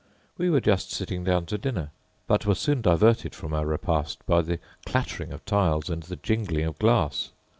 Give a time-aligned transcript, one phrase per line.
[0.35, 1.91] We were just sitting down to dinner;
[2.25, 6.65] but were soon diverted from our repast by the clattering of tiles and the jingling
[6.65, 7.29] of glass.